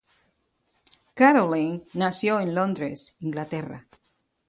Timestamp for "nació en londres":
1.93-3.17